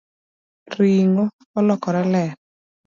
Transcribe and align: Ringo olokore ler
Ringo 0.77 1.23
olokore 1.59 2.03
ler 2.11 2.31